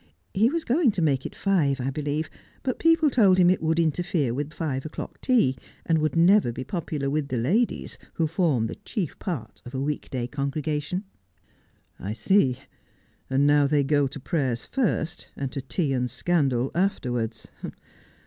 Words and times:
He 0.33 0.49
was 0.49 0.65
going 0.65 0.89
to 0.93 1.01
make 1.03 1.27
it 1.27 1.35
five, 1.35 1.79
I 1.79 1.91
believe, 1.91 2.27
but 2.63 2.79
people 2.79 3.11
told 3.11 3.37
him 3.37 3.51
it 3.51 3.61
would 3.61 3.77
interfere 3.77 4.33
with 4.33 4.51
five 4.51 4.83
o'clock 4.83 5.21
tea, 5.21 5.55
aud 5.87 5.99
would 5.99 6.15
never 6.15 6.51
be 6.51 6.63
popular 6.63 7.07
with 7.07 7.27
the 7.27 7.37
ladies, 7.37 7.99
who 8.15 8.25
form 8.25 8.65
the 8.65 8.77
chief 8.77 9.19
part 9.19 9.61
of 9.63 9.75
a 9.75 9.79
week 9.79 10.09
day 10.09 10.25
congregation.'' 10.25 11.03
I 11.99 12.13
see. 12.13 12.57
And 13.29 13.45
now 13.45 13.67
they 13.67 13.83
go 13.83 14.07
to 14.07 14.19
prayers 14.19 14.65
first, 14.65 15.29
and 15.35 15.51
to 15.51 15.61
tea 15.61 15.93
and 15.93 16.09
scandal 16.09 16.71
afterwards. 16.73 17.49